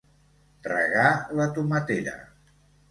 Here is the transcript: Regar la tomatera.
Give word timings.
Regar 0.69 1.05
la 1.41 1.49
tomatera. 1.59 2.19